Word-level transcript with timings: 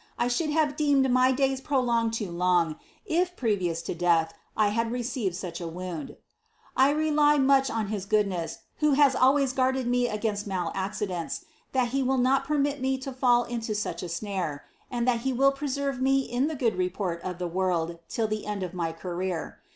1 0.15 0.29
ihould 0.29 0.49
have 0.51 0.75
deemed 0.75 1.05
m]' 1.05 1.13
Jayi 1.37 1.61
prolDD|[ed 1.61 2.11
too 2.11 2.31
loaf, 2.31 2.73
if, 3.05 3.35
gireijoui 3.35 3.85
to 3.85 3.93
death, 3.93 4.33
I 4.57 4.69
had 4.69 4.89
leccived 4.89 5.29
Bocb 5.33 5.73
■ 5.73 5.73
woimd. 5.73 6.17
"I 6.75 6.89
rely 6.89 7.37
mucb 7.37 7.71
on 7.71 7.89
IIi« 7.89 8.09
goodness 8.09 8.57
wlio 8.81 8.95
ha« 8.95 9.09
slwaya 9.11 9.53
guardeil 9.53 9.85
me 9.85 10.07
againit 10.07 10.47
tnal 10.47 10.71
ici 10.75 11.05
'iJent«, 11.05 11.43
that 11.73 11.89
he 11.89 12.01
will 12.01 12.17
not 12.17 12.47
peitnii 12.47 12.81
mo 12.93 12.97
to 12.97 13.13
fill! 13.13 13.43
into 13.43 13.73
luch 13.73 14.01
a 14.01 14.25
mure, 14.25 14.63
and 14.89 15.05
thai 15.05 15.17
He 15.17 15.33
will 15.33 15.51
pregerve 15.51 16.01
me 16.01 16.21
in 16.21 16.49
Ihe 16.49 16.57
good 16.57 16.77
report 16.79 17.21
of 17.21 17.39
Ihe 17.39 17.47
world 17.53 17.99
till 18.09 18.27
Ihe 18.33 18.43
end 18.43 18.63
of 18.63 18.73
my 18.73 18.91
career. 18.91 19.59